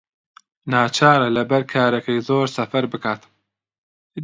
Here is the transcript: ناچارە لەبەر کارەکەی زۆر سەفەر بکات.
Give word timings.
ناچارە 0.71 1.27
لەبەر 1.37 1.61
کارەکەی 1.73 2.23
زۆر 2.27 2.47
سەفەر 2.55 2.85
بکات. 2.93 3.21